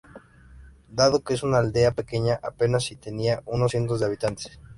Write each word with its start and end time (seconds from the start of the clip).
Dado 0.89 1.23
que 1.23 1.35
es 1.35 1.43
una 1.43 1.59
aldea 1.59 1.91
pequeña, 1.93 2.39
apenas 2.41 2.85
si 2.85 2.95
tenía 2.95 3.43
unos 3.45 3.69
cientos 3.69 3.99
de 3.99 4.07
habitantes. 4.07 4.59